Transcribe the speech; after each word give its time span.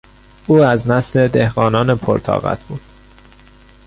او 0.47 0.59
از 0.63 0.89
نسل 0.89 1.27
دهقانان 1.27 1.95
پر 1.97 2.19
طاقت 2.19 2.63
بود. 2.63 2.81